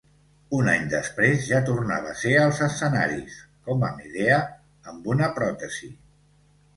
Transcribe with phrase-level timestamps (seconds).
[0.59, 3.35] Un any després ja tornava a ser als escenaris,
[3.67, 4.39] com a Medea,
[4.93, 5.91] amb una pròtesi.